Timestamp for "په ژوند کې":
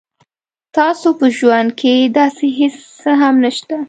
1.19-1.93